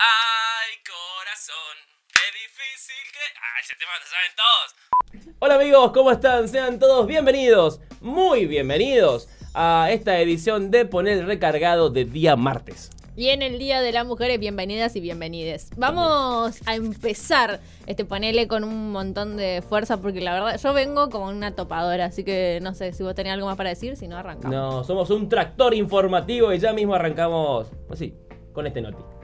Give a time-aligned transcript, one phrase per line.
[0.00, 1.74] Ay, corazón,
[2.06, 3.18] qué difícil que...
[3.34, 5.34] Ah, ese tema lo saben todos.
[5.40, 6.46] Hola amigos, ¿cómo están?
[6.46, 12.92] Sean todos bienvenidos, muy bienvenidos a esta edición de Poner Recargado de día martes.
[13.16, 15.70] Y en el Día de las Mujeres, bienvenidas y bienvenides.
[15.76, 21.10] Vamos a empezar este panel con un montón de fuerza, porque la verdad, yo vengo
[21.10, 24.06] como una topadora, así que no sé si vos tenés algo más para decir, si
[24.06, 24.56] no arrancamos.
[24.56, 28.14] No, somos un tractor informativo y ya mismo arrancamos, así,
[28.52, 29.17] con este noti.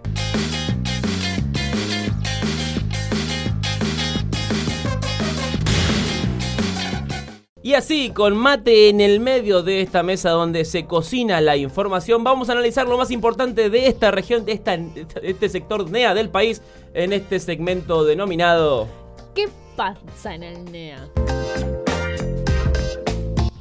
[7.65, 12.23] Y así, con mate en el medio de esta mesa donde se cocina la información,
[12.23, 16.13] vamos a analizar lo más importante de esta región, de, esta, de este sector NEA
[16.13, 16.61] del país,
[16.93, 18.87] en este segmento denominado...
[19.35, 21.09] ¿Qué pasa en el NEA?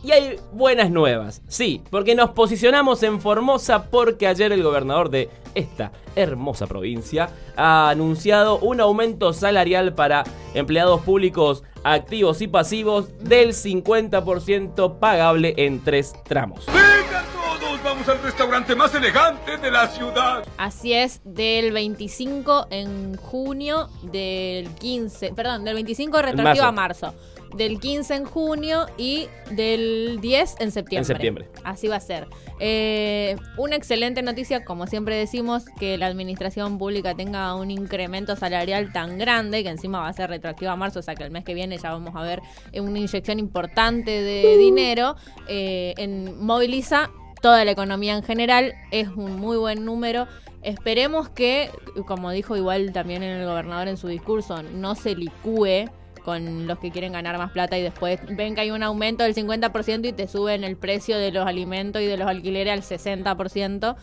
[0.04, 5.30] Y hay buenas nuevas, sí, porque nos posicionamos en Formosa porque ayer el gobernador de
[5.56, 13.50] esta hermosa provincia ha anunciado un aumento salarial para empleados públicos activos y pasivos del
[13.50, 16.66] 50% pagable en tres tramos.
[16.68, 17.84] ¡Vengan todos!
[17.84, 20.44] ¡Vamos al restaurante más elegante de la ciudad!
[20.58, 27.14] Así es, del 25 en junio, del 15, perdón, del 25 retroactivo a marzo
[27.56, 30.98] del 15 en junio y del 10 en septiembre.
[31.00, 31.48] En septiembre.
[31.64, 32.28] Así va a ser.
[32.60, 38.92] Eh, una excelente noticia, como siempre decimos, que la administración pública tenga un incremento salarial
[38.92, 41.44] tan grande, que encima va a ser retroactivo a marzo, o sea que el mes
[41.44, 42.42] que viene ya vamos a ver
[42.74, 45.16] una inyección importante de dinero.
[45.48, 47.10] Eh, en, moviliza
[47.42, 50.28] toda la economía en general, es un muy buen número.
[50.62, 51.70] Esperemos que,
[52.08, 55.90] como dijo igual también el gobernador en su discurso, no se licúe
[56.24, 59.36] con los que quieren ganar más plata y después ven que hay un aumento del
[59.36, 63.96] 50% y te suben el precio de los alimentos y de los alquileres al 60%.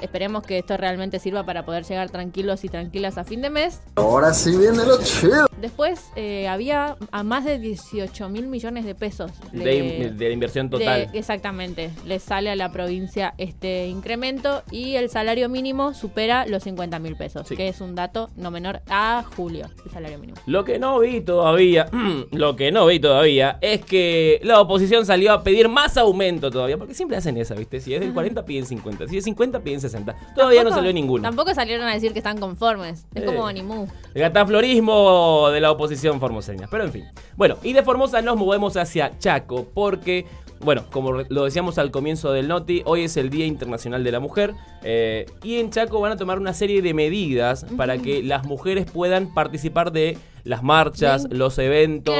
[0.00, 3.80] Esperemos que esto realmente sirva para poder llegar tranquilos y tranquilas a fin de mes.
[3.96, 5.46] Ahora sí viene lo chido.
[5.60, 11.10] Después eh, había a más de 18 mil millones de pesos de, de, inversión total.
[11.12, 11.90] De, exactamente.
[12.04, 17.16] Le sale a la provincia este incremento y el salario mínimo supera los 50 mil
[17.16, 17.56] pesos, sí.
[17.56, 20.38] que es un dato no menor a julio, el salario mínimo.
[20.46, 21.88] Lo que no vi todavía,
[22.32, 26.76] lo que no vi todavía es que la oposición salió a pedir más aumento todavía,
[26.76, 27.80] porque siempre hacen esa, ¿viste?
[27.80, 30.14] Si es del 40 piden 50, si es 50 piden 60.
[30.34, 31.22] Todavía tampoco, no salió ninguno.
[31.22, 33.06] Tampoco salieron a decir que están conformes.
[33.14, 33.26] Es Eh.
[33.26, 33.86] como Animu.
[34.14, 36.68] El gataflorismo de la oposición formoseña.
[36.70, 37.04] Pero en fin.
[37.36, 40.26] Bueno, y de Formosa nos movemos hacia Chaco porque,
[40.60, 44.20] bueno, como lo decíamos al comienzo del Noti, hoy es el Día Internacional de la
[44.20, 48.44] Mujer eh, y en Chaco van a tomar una serie de medidas para que las
[48.44, 52.14] mujeres puedan participar de las marchas, los eventos,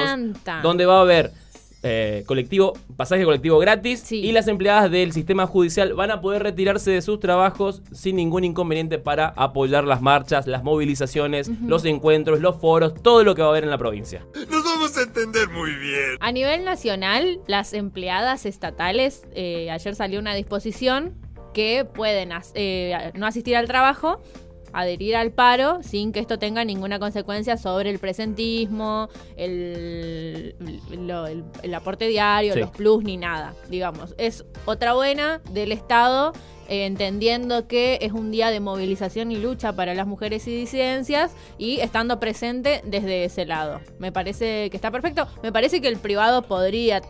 [0.63, 1.33] donde va a haber
[1.87, 4.17] eh, colectivo, pasaje colectivo gratis Sí.
[4.17, 8.43] y las empleadas del sistema judicial van a poder retirarse de sus trabajos sin ningún
[8.43, 13.49] inconveniente para apoyar las marchas, las movilizaciones, los encuentros, los foros, todo lo que va
[13.49, 14.25] a haber en la provincia.
[14.51, 16.17] Nos vamos a entender muy bien.
[16.21, 21.15] A nivel nacional, las empleadas estatales, eh, ayer salió una disposición
[21.53, 24.21] que pueden as- eh, no asistir al trabajo,
[24.75, 30.55] adherir al paro sin que esto tenga ninguna consecuencia sobre el presentismo, el,
[31.07, 32.61] lo- el- el aporte diario, Sí.
[32.61, 34.15] los plus ni nada, digamos.
[34.19, 36.33] Es otra buena del Estado.
[36.67, 41.33] eh, entendiendo que es un día de movilización y lucha para las mujeres y disidencias
[41.59, 43.83] y estando presente desde ese lado.
[43.99, 45.29] Me parece que está perfecto.
[45.43, 47.03] Me parece que el privado podría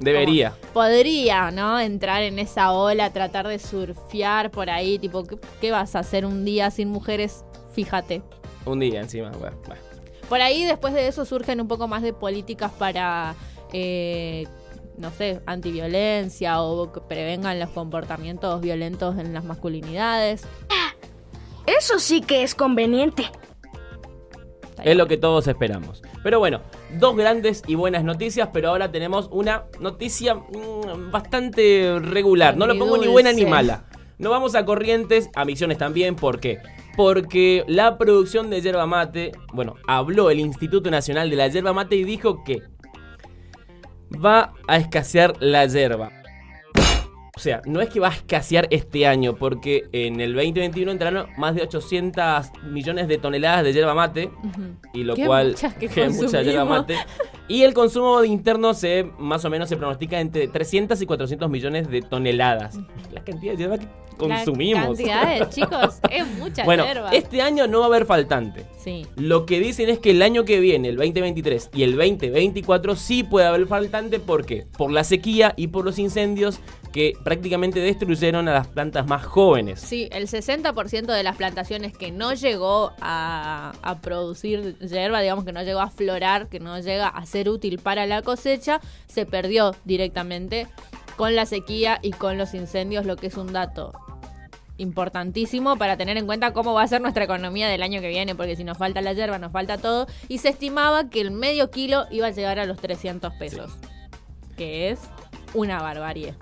[0.00, 0.50] Debería.
[0.50, 1.78] como- podría, ¿no?
[1.80, 6.24] Entrar en esa ola, tratar de surfear por ahí, tipo, ¿qué, qué vas a hacer
[6.26, 7.44] un día sin mujeres?
[7.72, 8.22] Fíjate.
[8.66, 9.30] Un día encima.
[9.30, 9.80] Bueno, bueno.
[10.28, 13.34] Por ahí después de eso surgen un poco más de políticas para,
[13.72, 14.46] eh,
[14.96, 20.44] no sé, antiviolencia o que prevengan los comportamientos violentos en las masculinidades.
[21.66, 23.24] Eso sí que es conveniente.
[24.82, 26.02] Es lo que todos esperamos.
[26.22, 26.60] Pero bueno,
[26.98, 32.56] dos grandes y buenas noticias, pero ahora tenemos una noticia mm, bastante regular.
[32.56, 33.84] No lo pongo ni buena ni mala.
[34.18, 36.60] No vamos a Corrientes, a Misiones también, ¿por qué?
[36.96, 41.96] Porque la producción de yerba mate, bueno, habló el Instituto Nacional de la Yerba Mate
[41.96, 42.62] y dijo que
[44.12, 46.21] va a escasear la yerba.
[47.34, 51.28] O sea, no es que va a escasear este año, porque en el 2021 entraron
[51.38, 54.30] más de 800 millones de toneladas de yerba mate,
[54.92, 56.96] y lo Qué cual que mucha yerba mate.
[57.48, 61.88] Y el consumo interno se más o menos se pronostica entre 300 y 400 millones
[61.88, 62.78] de toneladas.
[63.12, 64.98] La cantidad de yerba que consumimos.
[65.50, 67.10] Chicos es mucha Bueno, hierba.
[67.10, 68.64] este año no va a haber faltante.
[68.82, 69.06] Sí.
[69.16, 73.22] Lo que dicen es que el año que viene, el 2023 y el 2024, sí
[73.22, 74.18] puede haber faltante.
[74.18, 74.66] ¿Por qué?
[74.76, 76.60] Por la sequía y por los incendios
[76.92, 79.80] que prácticamente destruyeron a las plantas más jóvenes.
[79.80, 85.52] Sí, el 60% de las plantaciones que no llegó a, a producir hierba, digamos que
[85.52, 89.74] no llegó a florar, que no llega a ser útil para la cosecha, se perdió
[89.84, 90.66] directamente
[91.16, 93.92] con la sequía y con los incendios, lo que es un dato
[94.78, 98.34] importantísimo para tener en cuenta cómo va a ser nuestra economía del año que viene,
[98.34, 101.70] porque si nos falta la hierba, nos falta todo, y se estimaba que el medio
[101.70, 103.72] kilo iba a llegar a los 300 pesos,
[104.56, 105.00] que es
[105.54, 106.34] una barbarie.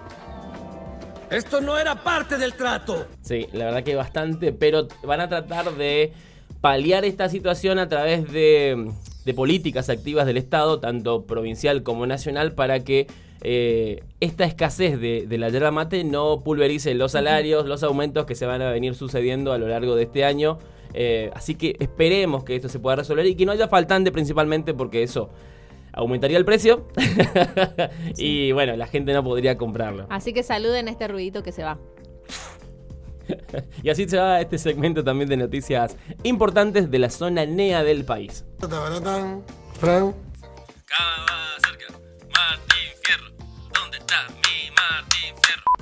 [1.30, 3.06] Esto no era parte del trato.
[3.20, 6.12] Sí, la verdad que bastante, pero van a tratar de
[6.60, 8.92] paliar esta situación a través de,
[9.24, 13.06] de políticas activas del Estado, tanto provincial como nacional, para que
[13.42, 18.34] eh, esta escasez de, de la yerba mate no pulverice los salarios, los aumentos que
[18.34, 20.58] se van a venir sucediendo a lo largo de este año.
[20.92, 24.74] Eh, así que esperemos que esto se pueda resolver y que no haya faltante principalmente
[24.74, 25.30] porque eso
[25.92, 26.86] aumentaría el precio
[28.16, 30.06] y bueno, la gente no podría comprarlo.
[30.10, 31.78] Así que saluden este ruidito que se va.
[33.84, 38.04] Y así se va este segmento también de noticias importantes de la zona NEA del
[38.04, 38.44] país.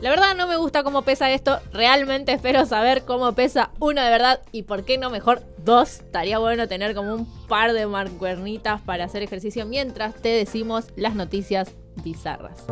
[0.01, 1.61] La verdad no me gusta cómo pesa esto.
[1.73, 6.01] Realmente espero saber cómo pesa uno de verdad y por qué no mejor dos.
[6.01, 11.17] Estaría bueno tener como un par de marcuernitas para hacer ejercicio mientras te decimos las
[11.17, 12.65] noticias bizarras.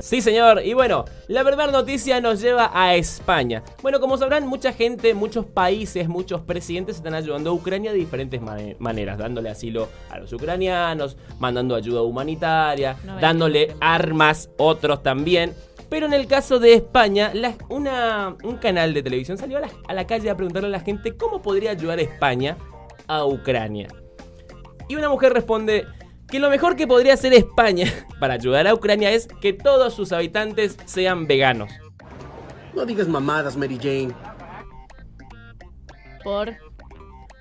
[0.00, 0.62] Sí, señor.
[0.64, 3.62] Y bueno, la verdad noticia nos lleva a España.
[3.82, 8.40] Bueno, como sabrán, mucha gente, muchos países, muchos presidentes están ayudando a Ucrania de diferentes
[8.40, 15.54] mane- maneras, dándole asilo a los ucranianos, mandando ayuda humanitaria, No dándole armas, otros también.
[15.88, 19.68] Pero en el caso de España, la- una- un canal de televisión salió a la,
[19.88, 22.56] a la calle a preguntarle a la gente cómo podría ayudar España
[23.06, 23.88] a Ucrania.
[24.88, 25.86] Y una mujer responde
[26.30, 27.86] que lo mejor que podría hacer España
[28.20, 31.70] para ayudar a Ucrania es que todos sus habitantes sean veganos.
[32.74, 34.12] No digas mamadas, Mary Jane.
[36.22, 36.56] Por.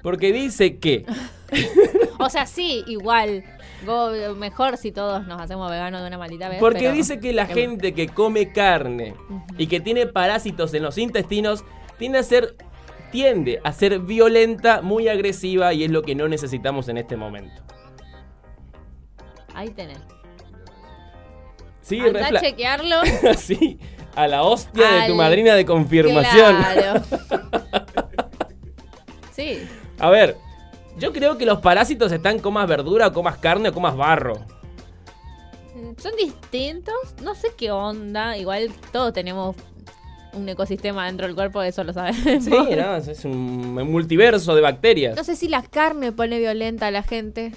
[0.01, 1.05] Porque dice que
[2.19, 3.43] O sea, sí, igual.
[3.85, 6.59] go- mejor si todos nos hacemos veganos de una maldita vez.
[6.59, 9.15] porque pero- dice que la que- gente que come carne
[9.57, 11.63] y que tiene parásitos en los intestinos
[11.97, 12.55] tiende a ser
[13.11, 17.61] tiende a ser violenta, muy agresiva y es lo que no necesitamos en este momento.
[19.59, 19.97] Ahí tenés.
[21.81, 22.95] Sí, Andá a chequearlo.
[23.37, 23.77] sí,
[24.15, 26.55] a la hostia de tu madrina de confirmación.
[26.55, 27.03] Claro.
[29.33, 29.67] sí.
[29.99, 30.37] A ver,
[30.97, 34.35] yo creo que los parásitos están comas verdura, comas carne o comas barro.
[35.75, 38.37] Mm, Son distintos, no sé qué onda.
[38.37, 39.57] Igual todos tenemos
[40.31, 42.45] un ecosistema dentro del cuerpo, eso lo sabemos.
[42.45, 45.17] Sí, no, es un multiverso de bacterias.
[45.17, 47.51] No sé si la carne pone violenta a la gente.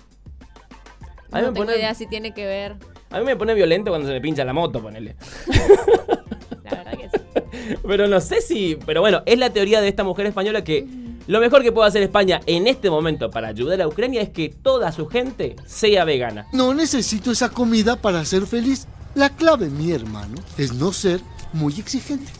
[1.32, 2.76] A mí No me tengo pone- idea si tiene que ver.
[3.11, 5.17] A mí me pone violento cuando se me pincha la moto, ponele.
[6.64, 7.76] La verdad que sí.
[7.87, 8.76] Pero no sé si.
[8.87, 10.87] Pero bueno, es la teoría de esta mujer española que
[11.26, 14.49] lo mejor que puede hacer España en este momento para ayudar a Ucrania es que
[14.49, 16.46] toda su gente sea vegana.
[16.52, 18.87] No necesito esa comida para ser feliz.
[19.14, 21.20] La clave, mi hermano, es no ser
[21.52, 22.32] muy exigente.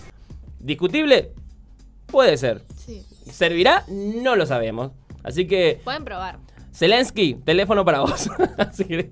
[0.59, 1.33] ¿Discutible?
[2.07, 2.63] Puede ser.
[2.77, 3.05] Sí.
[3.31, 3.85] ¿Servirá?
[3.89, 4.93] No lo sabemos.
[5.23, 6.39] Así que, Pueden probar.
[6.73, 8.29] Zelensky, teléfono para vos.
[8.59, 9.11] Así que-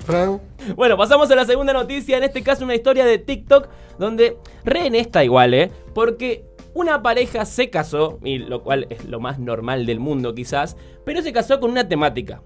[0.00, 0.40] Fran,
[0.74, 3.68] Bueno, pasamos a la segunda noticia, en este caso una historia de TikTok
[4.00, 5.70] donde re en esta igual, ¿eh?
[5.94, 6.44] Porque
[6.74, 11.22] una pareja se casó, y lo cual es lo más normal del mundo quizás, pero
[11.22, 12.42] se casó con una temática,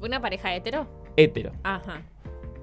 [0.00, 0.88] ¿Una pareja hetero?
[1.16, 1.52] hetero.
[1.62, 2.02] Ajá.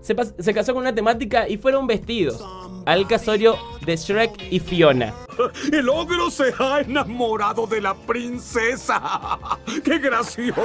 [0.06, 2.40] Se, casó con una temática y fueron vestidos
[2.86, 5.16] al casorio de Shrek y Fiona.
[5.74, 9.40] El ogro se ha enamorado de la princesa.
[9.84, 10.62] ¡Qué gracioso!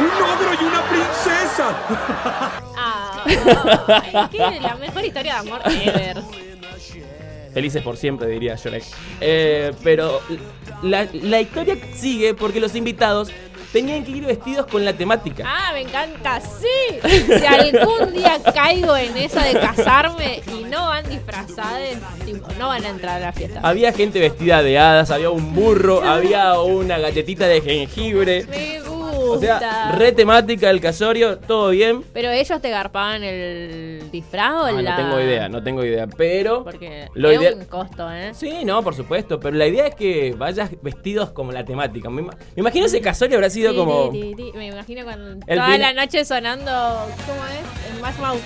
[0.00, 1.76] ¡Un ogro y una princesa!
[2.76, 6.16] Ah, qué la mejor historia de amor ever.
[7.52, 8.82] Felices por siempre, diría Shrek.
[9.20, 10.20] Eh, pero
[10.82, 13.30] la, la historia sigue porque los invitados
[13.74, 15.42] tenían que ir vestidos con la temática.
[15.44, 17.00] Ah, me encanta, sí.
[17.26, 21.80] Si algún día caigo en esa de casarme y no van disfrazados,
[22.24, 23.58] tipo, no van a entrar a la fiesta.
[23.64, 28.46] Había gente vestida de hadas, había un burro, había una galletita de jengibre.
[28.48, 28.80] Me
[29.26, 29.56] gusta.
[29.56, 32.02] O sea, re temática el casorio, todo bien.
[32.12, 34.90] Pero ellos te garpaban el disfraz o Ah, la...
[34.90, 36.06] No tengo idea, no tengo idea.
[36.06, 36.64] Pero.
[36.64, 38.32] Porque Lo es idea- un costo, ¿eh?
[38.34, 39.40] Sí, no, por supuesto.
[39.40, 42.10] Pero la idea es que vayas vestidos como la temática.
[42.10, 44.10] Me, ima- me imagino ese casorio habrá sido como.
[44.12, 46.70] Me imagino cuando El toda fin- la noche sonando.
[47.26, 47.90] ¿Cómo es?
[47.90, 48.40] En Smash Mouth.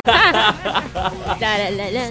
[1.40, 2.10] La, la, la, la.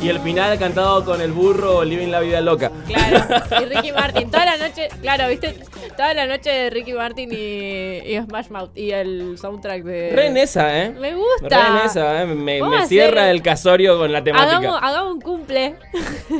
[0.00, 2.70] Y el final cantado con el burro Living la vida loca.
[2.86, 3.18] Claro.
[3.60, 4.30] Y Ricky Martin.
[4.30, 4.88] Toda la noche.
[5.02, 5.56] Claro, ¿viste?
[5.96, 8.70] Toda la noche de Ricky Martin y, y Smash Mouth.
[8.76, 10.10] Y el soundtrack de.
[10.14, 10.90] Re en esa, ¿eh?
[10.90, 11.48] Me gusta.
[11.48, 12.26] Re en esa, ¿eh?
[12.26, 14.56] Me, cierra hacer- el casorio con la temática.
[14.58, 15.74] Hagamos, hagamos un cumple.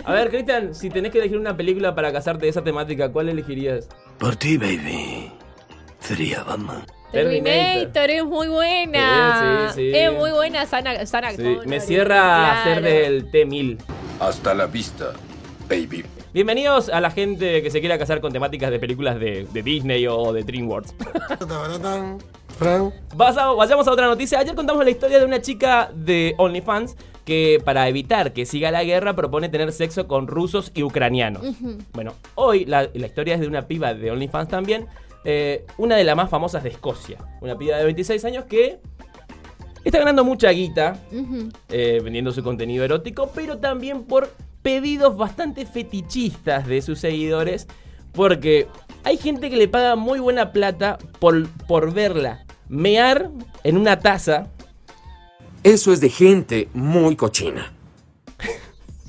[0.05, 3.29] A ver, Cristian, si tenés que elegir una película para casarte de esa temática, ¿cuál
[3.29, 3.89] elegirías?
[4.19, 5.33] Por ti, baby.
[5.99, 6.87] Sería Batman.
[7.13, 9.71] Terminator es muy buena.
[9.75, 9.97] Sí, sí, sí.
[9.99, 11.31] Es muy buena Sana, Sana
[11.65, 12.61] me cierra claro.
[12.61, 13.79] hacer del T-1000.
[14.21, 15.13] Hasta la vista,
[15.69, 16.05] baby.
[16.35, 20.07] Bienvenidos a la gente que se quiera casar con temáticas de películas de, de Disney
[20.07, 20.95] o de DreamWorks.
[22.61, 24.39] A- vayamos a otra noticia.
[24.41, 28.85] Ayer contamos la historia de una chica de OnlyFans que para evitar que siga la
[28.85, 31.43] guerra propone tener sexo con rusos y ucranianos.
[31.93, 34.87] Bueno, hoy la, la historia es de una piba de OnlyFans también,
[35.25, 37.19] eh, una de las más famosas de Escocia.
[37.41, 38.81] Una piba de 26 años que
[39.85, 40.99] está ganando mucha guita
[41.69, 44.31] eh, vendiendo su contenido erótico, pero también por
[44.63, 47.67] pedidos bastante fetichistas de sus seguidores,
[48.13, 48.69] porque
[49.05, 53.31] hay gente que le paga muy buena plata por, por verla mear
[53.65, 54.49] en una taza.
[55.63, 57.73] Eso es de gente muy cochina.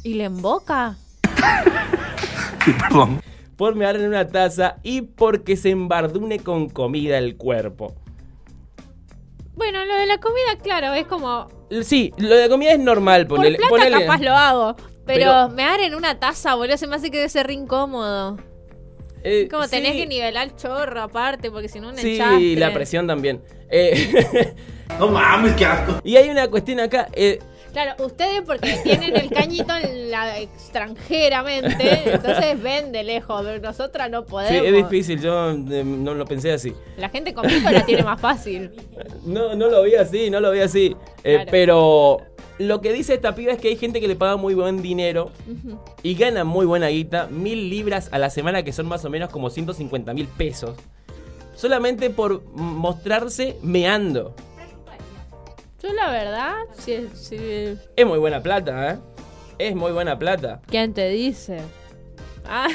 [0.03, 0.97] ¿Y le emboca?
[2.89, 3.21] Perdón.
[3.59, 7.93] Por mear en una taza y porque se embardune con comida el cuerpo.
[9.55, 11.49] Bueno, lo de la comida, claro, es como.
[11.83, 13.27] Sí, lo de comida es normal.
[13.27, 14.75] Ponele, por plata ponele- capaz lo hago.
[15.05, 17.53] Pero, Pero- me dar en una taza, boludo, se me hace que debe ser re
[17.53, 18.37] incómodo.
[19.23, 19.97] eh, Como tenés sí.
[19.97, 22.55] que nivelar el chorro aparte, porque si no un Sí, enchastre.
[22.55, 23.41] la presión también.
[23.69, 24.53] Eh,
[24.99, 25.99] no mames, qué asco.
[26.05, 27.09] Y hay una cuestión acá.
[27.11, 27.39] eh,
[27.71, 34.09] Claro, ustedes porque tienen el cañito en la extranjeramente, entonces ven de lejos, pero nosotras
[34.09, 34.67] no sí, podemos.
[34.67, 36.73] es difícil, yo eh, no lo pensé así.
[36.97, 38.71] La gente conmigo la tiene más fácil.
[39.25, 40.95] No, no lo vi así, no lo vi así.
[41.23, 41.51] Eh, Claro.
[41.51, 42.17] Pero
[42.57, 45.31] lo que dice esta piba es que hay gente que le paga muy buen dinero
[46.03, 49.29] y gana muy buena guita, mil libras a la semana, que son más o menos
[49.29, 50.75] como 150 mil pesos.
[51.55, 54.33] Solamente por mostrarse meando.
[55.81, 57.77] Yo la verdad, sí, sí.
[57.95, 58.97] Es muy buena plata, ¿eh?
[59.57, 60.61] Es muy buena plata.
[60.67, 61.59] ¿Quién te dice?
[62.45, 62.67] Ah,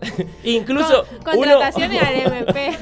[0.44, 2.76] Incluso con- uno, contrataciones al MP.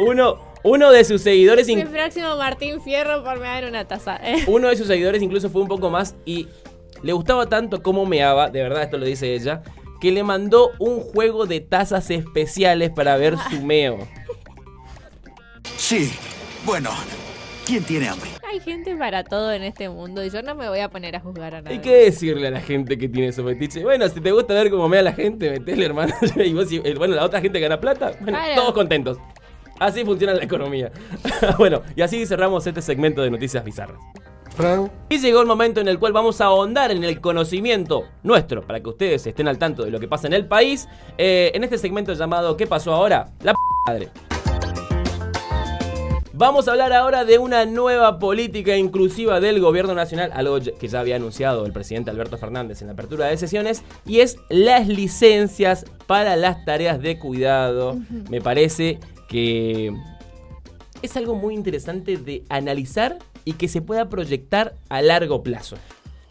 [0.00, 1.66] uno, uno de sus seguidores...
[1.68, 4.16] Mi próximo Martín Fierro por me dar una taza.
[4.22, 4.44] eh.
[4.46, 6.48] Uno de sus seguidores incluso fue un poco más y
[7.02, 9.62] le gustaba tanto cómo meaba, de verdad esto lo dice ella,
[10.00, 13.98] que le mandó un juego de tazas especiales para ver su meo.
[15.76, 16.10] Sí,
[16.66, 16.90] bueno,
[17.64, 18.28] ¿quién tiene hambre?
[18.50, 21.20] Hay gente para todo en este mundo y yo no me voy a poner a
[21.20, 21.76] juzgar a nadie.
[21.76, 23.82] ¿Y qué decirle a la gente que tiene su fetiche?
[23.84, 26.12] Bueno, si te gusta ver cómo mea la gente, metele, hermano.
[26.36, 28.12] y vos, y- bueno, la otra gente gana plata.
[28.20, 28.54] Bueno, Claro.
[28.60, 29.18] todos contentos.
[29.78, 30.90] Así funciona la economía.
[31.58, 34.00] bueno, y así cerramos este segmento de noticias bizarras.
[34.56, 34.90] Fran.
[35.10, 38.80] Y llegó el momento en el cual vamos a ahondar en el conocimiento nuestro, para
[38.80, 41.76] que ustedes estén al tanto de lo que pasa en el país, eh, en este
[41.76, 43.26] segmento llamado ¿Qué pasó ahora?
[43.42, 44.08] La p madre.
[46.38, 51.00] Vamos a hablar ahora de una nueva política inclusiva del gobierno nacional, algo que ya
[51.00, 55.86] había anunciado el presidente Alberto Fernández en la apertura de sesiones, y es las licencias
[56.06, 57.96] para las tareas de cuidado.
[58.28, 58.98] Me parece
[59.30, 59.94] que
[61.00, 63.16] es algo muy interesante de analizar
[63.46, 65.78] y que se pueda proyectar a largo plazo.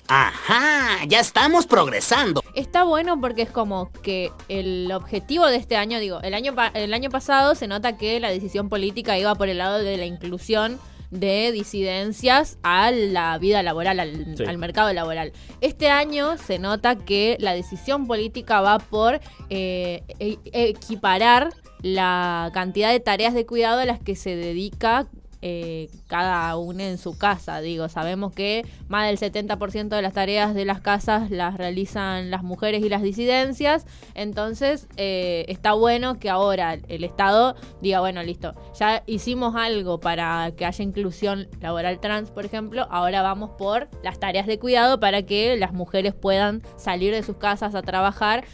[0.07, 2.43] Ajá, ya estamos progresando.
[2.53, 6.93] Está bueno porque es como que el objetivo de este año, digo, el año, el
[6.93, 10.79] año pasado se nota que la decisión política iba por el lado de la inclusión
[11.11, 14.43] de disidencias a la vida laboral, al, Sí.
[14.45, 15.31] al mercado laboral.
[15.61, 19.19] Este año se nota que la decisión política va por
[19.49, 25.07] eh, e- equiparar la cantidad de tareas de cuidado a las que se dedica
[25.47, 27.61] eh, cada uno en su casa.
[27.61, 32.41] Digo, sabemos que más del 70% de las tareas de las casas las realizan las
[32.41, 33.85] mujeres y las disidencias.
[34.15, 40.51] Entonces, eh, está bueno que ahora el Estado diga, bueno, listo, ya hicimos algo para
[40.57, 45.27] que haya inclusión laboral trans, por ejemplo, ahora vamos por las tareas de cuidado para
[45.27, 48.45] que las mujeres puedan salir de sus casas a trabajar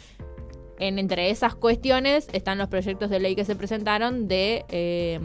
[0.78, 5.20] en, entre esas cuestiones están los proyectos de ley que se presentaron de eh,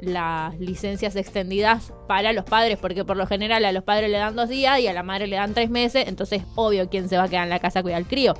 [0.00, 4.36] las licencias extendidas para los padres, porque por lo general a los padres le dan
[4.36, 7.24] dos días y a la madre le dan tres meses, entonces obvio quién se va
[7.24, 8.34] a quedar en la casa a cuidar al crío.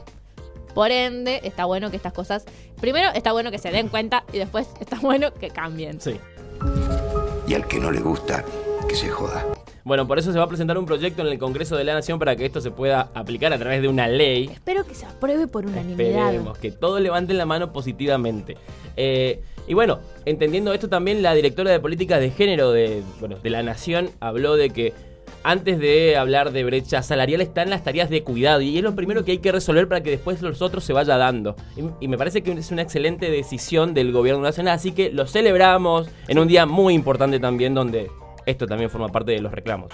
[0.74, 2.44] Por ende, está bueno que estas cosas,
[2.80, 6.00] primero está bueno que se den cuenta y después está bueno que cambien.
[6.00, 6.16] Sí.
[7.46, 8.44] Y al que no le gusta,
[8.88, 9.44] que se joda.
[9.84, 12.18] Bueno, por eso se va a presentar un proyecto en el Congreso de la Nación
[12.18, 14.50] para que esto se pueda aplicar a través de una ley.
[14.52, 16.26] Espero que se apruebe por unanimidad.
[16.26, 18.56] Esperemos que todos levanten la mano positivamente.
[18.96, 23.50] Eh, y bueno, entendiendo esto también, la directora de políticas de género de, bueno, de
[23.50, 24.92] la Nación habló de que
[25.42, 29.24] antes de hablar de brecha salarial están las tareas de cuidado y es lo primero
[29.24, 31.56] que hay que resolver para que después los otros se vaya dando.
[31.76, 35.26] Y, y me parece que es una excelente decisión del gobierno nacional, así que lo
[35.26, 38.10] celebramos en un día muy importante también donde
[38.46, 39.90] esto también forma parte de los reclamos.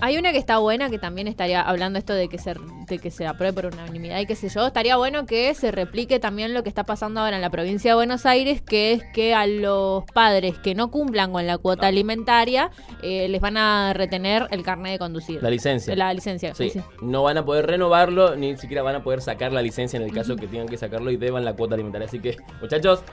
[0.00, 2.54] Hay una que está buena que también estaría hablando esto de que se
[2.88, 4.66] de que se apruebe por unanimidad y qué sé yo.
[4.66, 7.94] Estaría bueno que se replique también lo que está pasando ahora en la provincia de
[7.94, 12.70] Buenos Aires, que es que a los padres que no cumplan con la cuota alimentaria
[13.02, 15.42] eh, les van a retener el carnet de conducir.
[15.42, 15.94] La licencia.
[15.94, 16.54] La licencia.
[16.54, 16.80] Sí, sí.
[17.02, 20.12] no van a poder renovarlo, ni siquiera van a poder sacar la licencia en el
[20.12, 22.08] caso que tengan que sacarlo y deban la cuota alimentaria.
[22.08, 23.04] Así que, muchachos,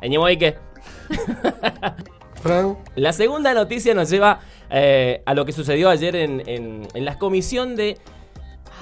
[0.00, 0.67] Ike.
[2.94, 7.18] La segunda noticia nos lleva eh, a lo que sucedió ayer en, en, en la
[7.18, 7.98] comisión de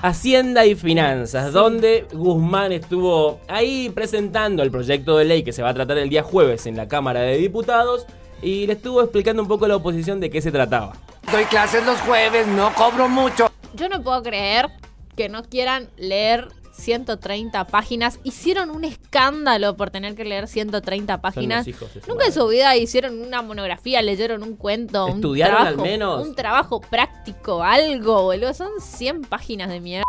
[0.02, 5.70] Hacienda y Finanzas, donde Guzmán estuvo ahí presentando el proyecto de ley que se va
[5.70, 8.06] a tratar el día jueves en la Cámara de Diputados
[8.42, 10.92] y le estuvo explicando un poco a la oposición de qué se trataba.
[11.32, 13.50] Doy clases los jueves, no cobro mucho.
[13.74, 14.70] Yo no puedo creer
[15.16, 18.20] que no quieran leer 130 páginas.
[18.22, 21.66] Hicieron un escándalo por tener que leer 130 páginas.
[22.06, 26.26] Nunca en su vida hicieron una monografía, leyeron un cuento, un ¿Estudiaron trabajo, al menos?
[26.26, 28.54] un trabajo práctico, algo, boludo.
[28.54, 30.04] Son 100 páginas de mierda.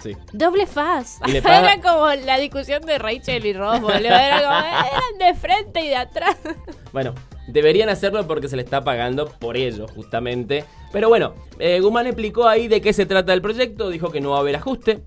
[0.00, 0.12] Sí.
[0.32, 1.18] Doble faz.
[1.26, 3.96] Era como la discusión de Rachel y Ross, boludo.
[3.98, 6.36] Era como, eran de frente y de atrás.
[6.92, 7.12] Bueno,
[7.48, 10.64] deberían hacerlo porque se le está pagando por ello, justamente.
[10.92, 13.90] Pero bueno, eh, Guzmán explicó ahí de qué se trata el proyecto.
[13.90, 15.02] Dijo que no va a haber ajuste,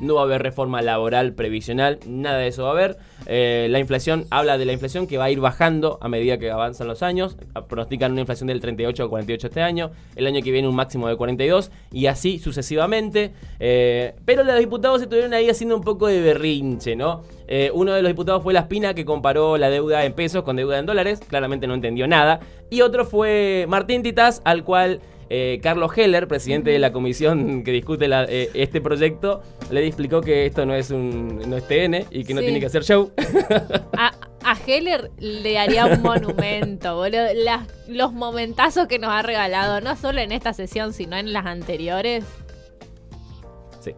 [0.00, 2.96] no va a haber reforma laboral previsional, nada de eso va a haber.
[3.26, 6.50] Eh, la inflación, habla de la inflación que va a ir bajando a medida que
[6.50, 7.36] avanzan los años.
[7.68, 11.08] Pronostican una inflación del 38 o 48 este año, el año que viene un máximo
[11.08, 13.32] de 42 y así sucesivamente.
[13.60, 17.22] Eh, pero los diputados estuvieron ahí haciendo un poco de berrinche, ¿no?
[17.48, 20.56] Eh, uno de los diputados fue La Espina, que comparó la deuda en pesos con
[20.56, 21.20] deuda en dólares.
[21.26, 22.40] Claramente no entendió nada.
[22.70, 27.72] Y otro fue Martín Titás, al cual eh, Carlos Heller, presidente de la comisión que
[27.72, 32.04] discute la- eh, este proyecto, le explicó que esto no es un no es TN
[32.10, 33.10] y que no tiene que hacer show.
[33.98, 34.12] A,
[34.44, 37.26] a Heller le haría un monumento, boludo.
[37.34, 41.46] Las- los momentazos que nos ha regalado, no solo en esta sesión, sino en las
[41.46, 42.24] anteriores.
[43.80, 43.92] Sí.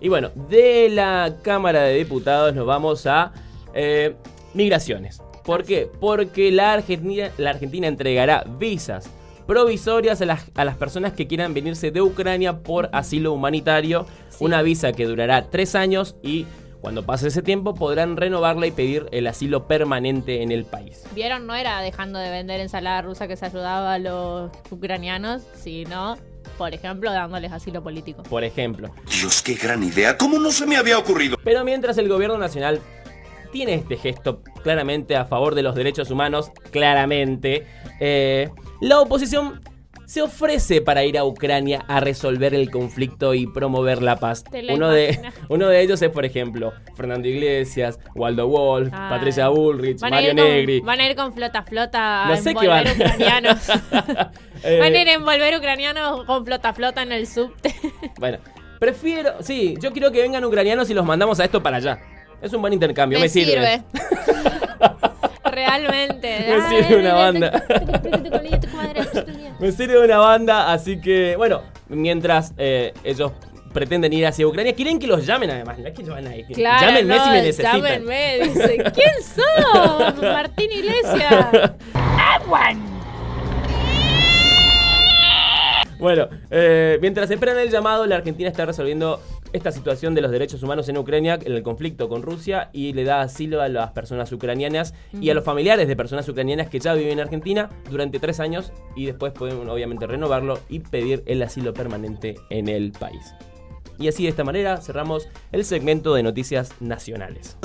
[0.00, 3.32] Y bueno, de la Cámara de Diputados nos vamos a
[3.74, 4.14] eh,
[4.54, 5.20] migraciones.
[5.44, 5.88] ¿Por qué?
[6.00, 9.10] Porque la Argentina, la Argentina entregará visas
[9.50, 14.06] provisorias a las, a las personas que quieran venirse de Ucrania por asilo humanitario.
[14.38, 16.46] Una visa que durará tres años y
[16.80, 21.02] cuando pase ese tiempo podrán renovarla y pedir el asilo permanente en el país.
[21.16, 21.48] ¿Vieron?
[21.48, 26.16] No era dejando de vender ensalada rusa que se ayudaba a los ucranianos, sino,
[26.56, 28.22] por ejemplo, dándoles asilo político.
[28.22, 28.94] Por ejemplo.
[29.10, 30.16] Dios, qué gran idea.
[30.16, 31.36] ¿Cómo no se me había ocurrido?
[31.42, 32.80] Pero mientras el gobierno nacional
[33.50, 37.66] tiene este gesto claramente a favor de los derechos humanos, claramente,
[37.98, 38.48] eh,
[38.80, 39.60] la oposición
[40.06, 44.42] se ofrece para ir a Ucrania a resolver el conflicto y promover la paz.
[44.72, 49.06] Uno de, uno de ellos es, por ejemplo, Fernando Iglesias, Waldo Wolf, Ah.
[49.08, 50.80] Patricia Bullrich, Van a, Mario con, Negri.
[50.80, 52.96] van a ir con flota flota a No sé qué envolver van.
[52.96, 53.58] ucranianos.
[54.62, 57.74] Eh, van a ir a envolver ucranianos con flota flota en el subte.
[58.18, 58.38] Bueno,
[58.78, 61.98] prefiero, sí, yo quiero que vengan ucranianos y los mandamos a esto para allá.
[62.42, 63.82] Es un buen intercambio, me, sirve.
[65.78, 66.46] Realmente.
[66.48, 67.64] Me sirve una banda.
[69.60, 73.32] Me sirve una banda, así que, bueno, mientras eh, ellos
[73.72, 75.78] pretenden ir hacia Ucrania, quieren que los llamen además.
[75.78, 76.32] No es que van a.
[76.52, 77.76] Claro, Llámenme no, si me necesitan.
[77.76, 78.84] Llámenme, dice.
[78.94, 80.16] ¿Quién sos?
[80.22, 81.72] Martín Iglesias.
[86.00, 89.20] Bueno, eh, mientras esperan el llamado, la Argentina está resolviendo
[89.52, 93.04] esta situación de los derechos humanos en Ucrania, en el conflicto con Rusia, y le
[93.04, 96.94] da asilo a las personas ucranianas y a los familiares de personas ucranianas que ya
[96.94, 101.74] viven en Argentina durante tres años y después pueden obviamente renovarlo y pedir el asilo
[101.74, 103.34] permanente en el país.
[103.98, 107.58] Y así de esta manera cerramos el segmento de noticias nacionales.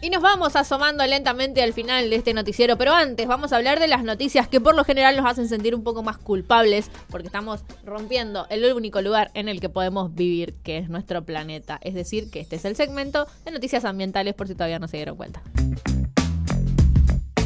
[0.00, 3.80] Y nos vamos asomando lentamente al final de este noticiero, pero antes vamos a hablar
[3.80, 7.26] de las noticias que por lo general nos hacen sentir un poco más culpables, porque
[7.26, 11.78] estamos rompiendo el único lugar en el que podemos vivir, que es nuestro planeta.
[11.82, 14.98] Es decir, que este es el segmento de noticias ambientales por si todavía no se
[14.98, 15.42] dieron cuenta.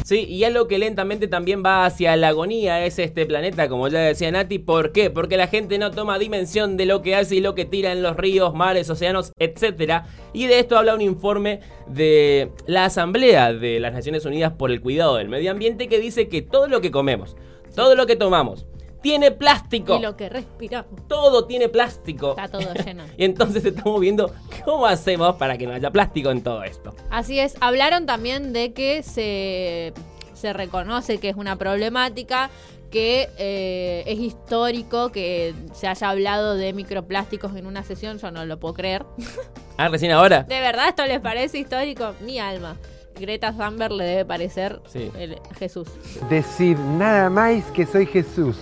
[0.09, 3.99] Sí, y algo que lentamente también va hacia la agonía es este planeta, como ya
[3.99, 4.57] decía Nati.
[4.57, 5.11] ¿Por qué?
[5.11, 8.01] Porque la gente no toma dimensión de lo que hace y lo que tira en
[8.01, 10.01] los ríos, mares, océanos, etc.
[10.33, 14.81] Y de esto habla un informe de la Asamblea de las Naciones Unidas por el
[14.81, 17.37] Cuidado del Medio Ambiente que dice que todo lo que comemos,
[17.75, 18.65] todo lo que tomamos,
[19.01, 19.97] tiene plástico.
[19.97, 21.07] Y lo que respiramos.
[21.07, 22.31] Todo tiene plástico.
[22.31, 23.03] Está todo lleno.
[23.17, 24.33] y entonces estamos viendo
[24.65, 26.93] cómo hacemos para que no haya plástico en todo esto.
[27.09, 27.55] Así es.
[27.61, 29.93] Hablaron también de que se,
[30.33, 32.49] se reconoce que es una problemática,
[32.91, 38.17] que eh, es histórico que se haya hablado de microplásticos en una sesión.
[38.17, 39.05] Yo no lo puedo creer.
[39.81, 40.43] Ah, recién ahora.
[40.43, 42.13] ¿De verdad esto les parece histórico?
[42.19, 42.75] Mi alma.
[43.17, 45.09] Greta Thunberg le debe parecer Sí.
[45.17, 45.87] el Jesús.
[46.29, 48.57] Decir nada más que soy Jesús.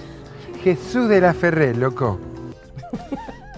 [0.76, 2.20] Jesús de la Ferré, loco.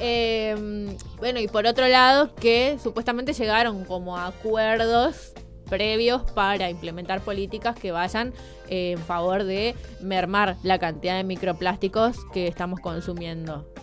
[0.02, 5.34] Eh, bueno, y por otro lado, que supuestamente llegaron como a acuerdos
[5.70, 8.32] previos para implementar políticas que vayan
[8.70, 13.74] eh, en favor de mermar la cantidad de microplásticos que estamos consumiendo.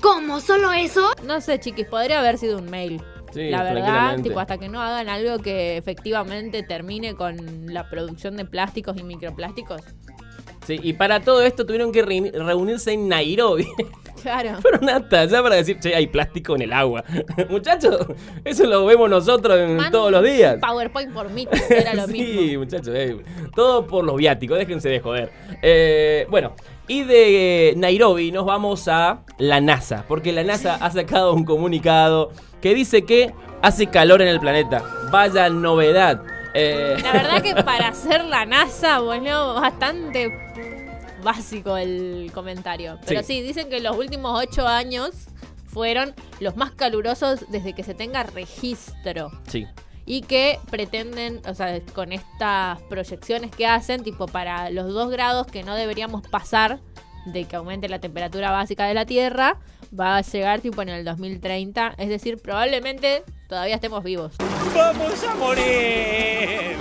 [0.00, 0.40] ¿Cómo?
[0.40, 1.12] ¿Solo eso?
[1.24, 3.00] No sé, chiquis, podría haber sido un mail.
[3.32, 8.36] Sí, la verdad, tipo, hasta que no hagan algo que efectivamente termine con la producción
[8.36, 9.82] de plásticos y microplásticos.
[10.66, 13.66] Sí, y para todo esto tuvieron que reuni- reunirse en Nairobi.
[14.22, 14.58] Claro.
[14.62, 17.02] Fueron hasta allá para decir, che, hay plástico en el agua.
[17.48, 18.06] Muchachos,
[18.44, 20.58] eso lo vemos nosotros en Man- todos los días.
[20.60, 22.58] PowerPoint por mí, era lo sí, mismo.
[22.60, 23.16] muchachos, eh,
[23.56, 25.32] todo por los viáticos, déjense de joder.
[25.62, 26.52] Eh, bueno,
[26.86, 32.32] y de Nairobi nos vamos a la NASA, porque la NASA ha sacado un comunicado
[32.60, 34.82] que dice que hace calor en el planeta.
[35.10, 36.20] Vaya novedad.
[36.52, 40.30] Eh, La verdad que para hacer la NASA, bueno, bastante
[41.22, 42.98] básico el comentario.
[43.06, 43.34] Pero Sí.
[43.38, 43.42] sí.
[43.42, 45.10] dicen que los últimos ocho años
[45.66, 49.30] fueron los más calurosos desde que se tenga registro.
[49.46, 49.66] sí.
[50.06, 55.46] Y que pretenden, o sea, con estas proyecciones que hacen, tipo para los dos grados
[55.46, 56.80] que no deberíamos pasar
[57.26, 59.58] de que aumente la temperatura básica de la Tierra,
[59.98, 61.94] va a llegar tipo en el 2030.
[61.98, 64.32] Es decir, probablemente todavía estemos vivos
[64.74, 66.76] ¡Vamos a morir!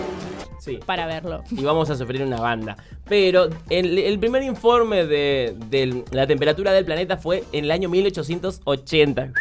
[0.59, 0.79] Sí.
[0.85, 1.43] para verlo.
[1.51, 2.77] y vamos a sufrir una banda.
[3.07, 7.89] Pero el, el primer informe de, de la temperatura del planeta fue en el año
[7.89, 9.31] 1880.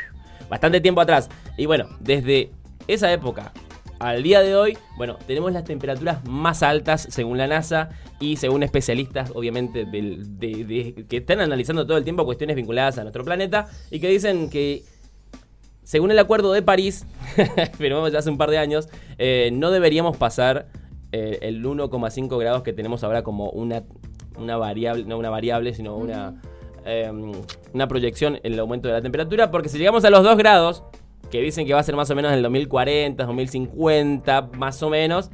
[0.48, 1.28] Bastante tiempo atrás.
[1.56, 2.50] Y bueno, desde
[2.86, 3.52] esa época
[4.00, 7.88] al día de hoy, bueno, tenemos las temperaturas más altas según la NASA
[8.20, 12.96] y según especialistas, obviamente, del- de- de- que están analizando todo el tiempo cuestiones vinculadas
[12.98, 14.84] a nuestro planeta y que dicen que
[15.82, 17.06] según el acuerdo de París,
[17.78, 20.66] firmamos ya hace un par de años, eh, no deberíamos pasar
[21.12, 23.82] eh, el 1,5 grados que tenemos ahora como una,
[24.38, 26.40] una variable, no una variable, sino una,
[26.84, 27.10] eh,
[27.72, 30.84] una proyección en el aumento de la temperatura, porque si llegamos a los 2 grados,
[31.30, 34.90] que dicen que va a ser más o menos en el 2040, 2050, más o
[34.90, 35.30] menos,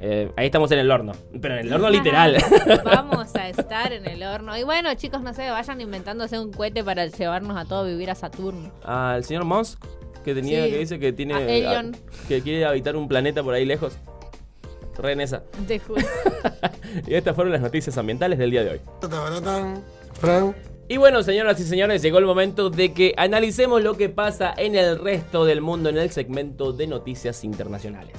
[0.00, 2.36] eh, ahí estamos en el horno, pero en el horno literal.
[2.84, 4.56] Vamos a estar en el horno.
[4.56, 8.10] Y bueno, chicos, no sé, vayan inventándose un cohete para llevarnos a todos a vivir
[8.10, 8.70] a Saturno.
[8.84, 9.82] Al señor Musk,
[10.24, 10.70] que tenía, Sí.
[10.70, 11.82] que dice que tiene, A
[12.28, 13.98] que quiere habitar un planeta por ahí lejos.
[14.98, 15.42] Re en esa.
[15.66, 16.04] Te juro.
[17.06, 18.80] Y estas fueron las noticias ambientales del día de hoy.
[20.14, 20.54] Fran.
[20.88, 24.74] Y bueno, señoras y señores, llegó el momento de que analicemos lo que pasa en
[24.74, 28.14] el resto del mundo en el segmento de noticias internacionales.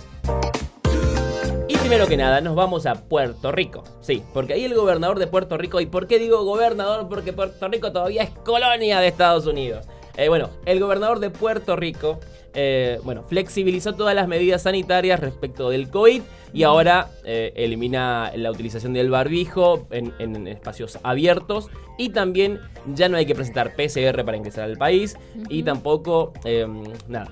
[1.67, 3.83] Y primero que nada, nos vamos a Puerto Rico.
[4.01, 7.09] Sí, porque ahí el gobernador de Puerto Rico, ¿y por qué digo gobernador?
[7.09, 9.87] Porque Puerto Rico todavía es colonia de Estados Unidos.
[10.19, 12.19] Eh, bueno, el gobernador de Puerto Rico,
[12.53, 18.51] eh, bueno, flexibilizó todas las medidas sanitarias respecto del COVID y ahora eh, elimina la
[18.51, 22.59] utilización del barbijo en, en espacios abiertos y también
[22.95, 25.15] ya no hay que presentar PCR para ingresar al país
[25.47, 26.65] y tampoco, eh,
[27.07, 27.29] nada,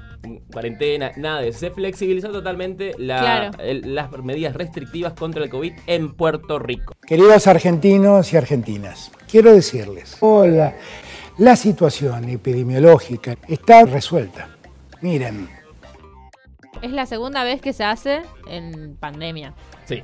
[0.52, 1.60] cuarentena, nada de eso.
[1.60, 3.52] Se flexibilizó totalmente la- Claro.
[3.64, 6.94] el- las medidas restrictivas contra el COVID en Puerto Rico.
[7.06, 10.76] Queridos argentinos y argentinas, quiero decirles, hola,
[11.38, 14.50] la situación epidemiológica está resuelta.
[15.02, 15.50] Miren,
[16.82, 19.54] Es la segunda vez que se hace en pandemia.
[19.86, 20.02] Sí.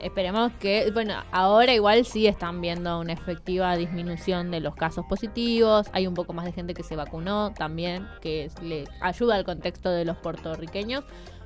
[0.00, 5.88] Esperemos que, bueno, ahora igual sí están viendo una efectiva disminución de los casos positivos.
[5.92, 9.90] Hay un poco más de gente que se vacunó también, que le ayuda al contexto
[9.90, 11.04] de los puertorriqueños.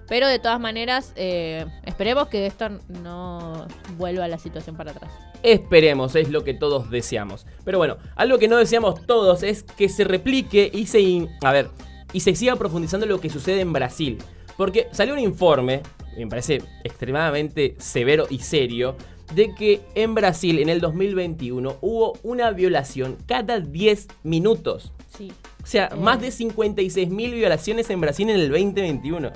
[0.09, 2.69] Pero de todas maneras, eh, esperemos que esto
[3.03, 5.11] no vuelva a la situación para atrás.
[5.43, 7.47] Esperemos, es lo que todos deseamos.
[7.65, 11.53] Pero bueno, algo que no deseamos todos es que se replique y se, in- a
[11.53, 11.69] ver,
[12.13, 14.19] y se siga profundizando lo que sucede en Brasil.
[14.57, 15.83] Porque salió un informe,
[16.17, 18.97] me parece extremadamente severo y serio,
[19.35, 24.93] de que en Brasil en el 2021 hubo una violación cada 10 minutos.
[25.17, 25.33] Sí.
[25.63, 25.97] O sea, Eh.
[25.97, 29.33] más de 56.000 violaciones en Brasil en el 2021.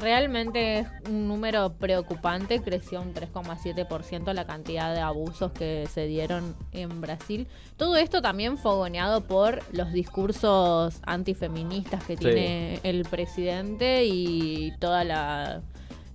[0.00, 6.56] Realmente es un número preocupante, creció un 3,7% la cantidad de abusos que se dieron
[6.72, 7.46] en Brasil.
[7.76, 12.24] Todo esto también fogoneado por los discursos antifeministas que Sí.
[12.24, 15.60] tiene el presidente y toda la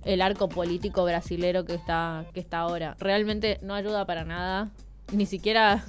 [0.04, 2.96] el arco político brasilero que está que está ahora.
[3.00, 4.70] Realmente no ayuda para nada,
[5.12, 5.84] ni siquiera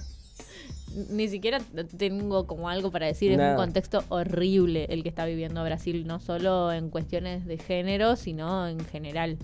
[1.11, 1.61] ni siquiera
[1.99, 6.21] tengo como algo para decir, es un contexto horrible el que está viviendo Brasil, no
[6.21, 9.37] solo en cuestiones de género, sino en general.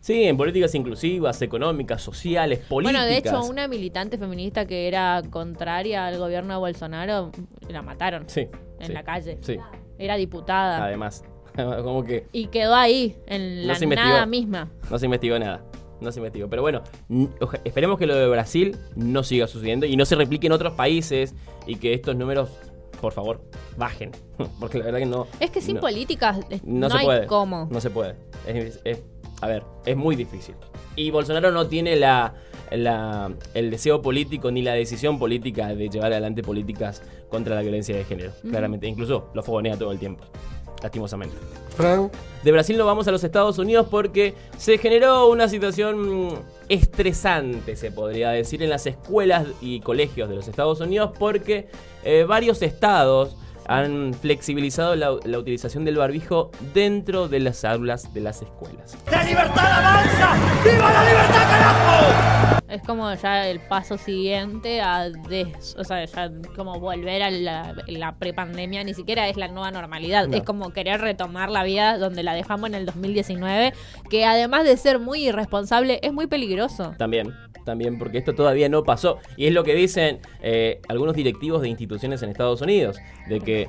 [0.00, 3.02] Sí, en políticas inclusivas, económicas, sociales, políticas.
[3.02, 7.30] Bueno, de hecho, una militante feminista que era contraria al gobierno de Bolsonaro,
[7.68, 8.48] la mataron Sí.
[8.78, 9.38] en sí, la calle.
[9.42, 9.56] Sí,
[9.98, 10.84] Era diputada.
[10.84, 11.22] además.
[11.82, 14.08] Como que Y quedó ahí, en No la investigó.
[14.08, 14.70] nada misma.
[14.90, 15.62] no se investigó nada.
[16.00, 16.48] No se investigó.
[16.48, 16.82] Pero bueno,
[17.64, 21.34] esperemos que lo de Brasil no siga sucediendo y no se replique en otros países
[21.66, 22.48] y que estos números,
[23.00, 23.40] por favor,
[23.76, 24.12] bajen.
[24.60, 25.26] Porque la verdad que no.
[25.40, 27.26] Es que sin no- políticas eh, No, no, se hay puede.
[27.26, 27.68] cómo.
[27.70, 28.14] No se puede.
[28.46, 29.02] Es- es-
[29.42, 30.54] a ver, es muy difícil.
[30.96, 32.34] Y Bolsonaro no tiene la,
[32.70, 37.96] la- el deseo político ni la decisión política de llevar adelante políticas contra la violencia
[37.96, 38.32] de género.
[38.50, 38.86] Claramente.
[38.86, 40.24] Incluso lo fogonea todo el tiempo.
[40.82, 41.36] Lastimosamente.
[41.80, 42.10] Fran,
[42.42, 46.38] De Brasil nos vamos a los Estados Unidos porque se generó una situación
[46.68, 51.68] estresante, se podría decir, en las escuelas y colegios de los Estados Unidos porque
[52.04, 58.20] eh, varios estados han flexibilizado la, la utilización del barbijo dentro de las aulas de
[58.20, 58.96] las escuelas.
[59.10, 60.34] ¡La libertad avanza!
[60.64, 62.59] ¡Viva la libertad, carajo!
[62.70, 67.74] Es como ya el paso siguiente a des- o sea, ya como volver a la,
[67.88, 70.36] la prepandemia, ni siquiera es la nueva normalidad, No.
[70.36, 73.72] es como querer retomar la vida donde la dejamos en el 2019,
[74.08, 76.94] que además de ser muy irresponsable, es muy peligroso.
[76.98, 79.18] También, también, porque esto todavía no pasó.
[79.36, 83.68] Y es lo que dicen eh, algunos directivos de instituciones en Estados Unidos, de que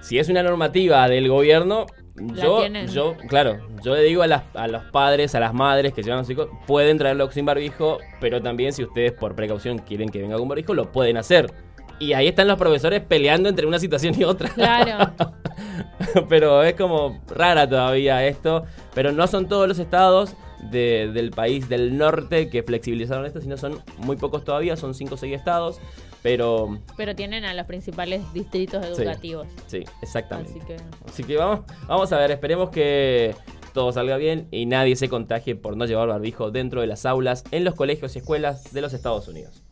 [0.00, 2.86] si es una normativa del gobierno, yo, tienen.
[2.88, 6.18] yo, claro, yo le digo a, las- a los padres, a las madres que llevan
[6.18, 10.20] a los hijos, pueden traerlo sin barbijo, pero también si ustedes por precaución quieren que
[10.20, 11.52] venga con barbijo, lo pueden hacer.
[12.00, 14.48] Y ahí están los profesores peleando entre una situación y otra.
[14.50, 15.12] Claro.
[16.28, 18.64] pero es como rara todavía esto.
[18.94, 20.34] Pero no son todos los estados
[20.70, 25.14] de- del país del norte que flexibilizaron esto, sino son muy pocos todavía, son 5
[25.14, 25.80] o 6 estados.
[26.24, 28.92] Pero Pero tienen a los principales distritos Sí.
[29.02, 29.46] educativos.
[29.68, 30.50] sí, exactamente.
[30.50, 33.36] Así que Así que vamos, vamos a ver, esperemos que
[33.74, 37.44] todo salga bien y nadie se contagie por no llevar barbijo dentro de las aulas
[37.50, 39.62] en los colegios y escuelas de los Estados Unidos.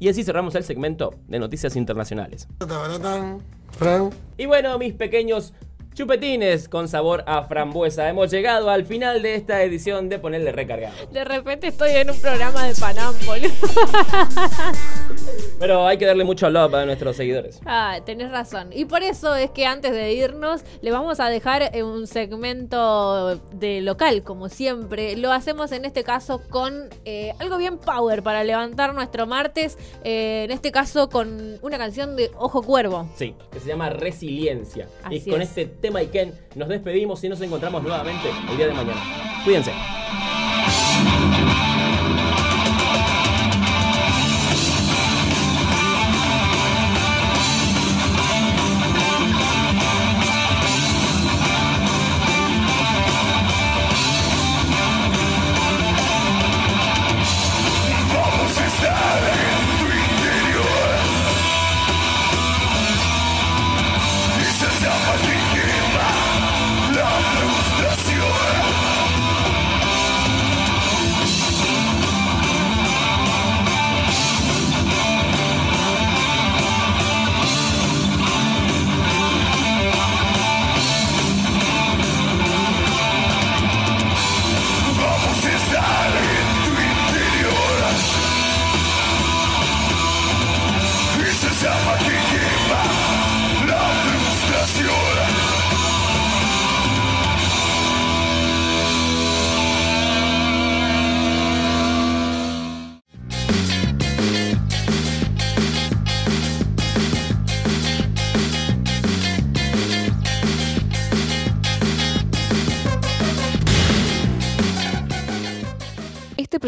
[0.00, 2.48] Y así cerramos el segmento de noticias internacionales.
[4.38, 5.52] Y bueno, mis pequeños
[5.94, 10.94] chupetines con sabor a frambuesa, hemos llegado al final de esta edición de Ponerle Recargado.
[11.10, 13.14] de repente estoy en un programa de Panam.
[15.58, 17.60] Pero hay que darle mucho love a nuestros seguidores.
[17.66, 18.70] Ah, tenés razón.
[18.72, 23.82] Y por eso es que antes de irnos, le vamos a dejar un segmento de
[23.82, 25.16] local, como siempre.
[25.16, 29.76] Lo hacemos en este caso con eh, algo bien power para levantar nuestro martes.
[30.04, 33.08] eh, en este caso con una canción de Ojo Cuervo.
[33.16, 34.88] Sí, que se llama Resiliencia.
[35.10, 35.50] y Así con es.
[35.50, 39.00] este tema Iken nos despedimos y nos encontramos nuevamente el día de mañana.
[39.44, 39.72] Cuídense.